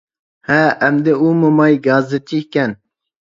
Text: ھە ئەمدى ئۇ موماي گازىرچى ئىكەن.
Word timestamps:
ھە 0.51 0.61
ئەمدى 0.85 1.13
ئۇ 1.25 1.29
موماي 1.43 1.77
گازىرچى 1.89 2.39
ئىكەن. 2.45 2.77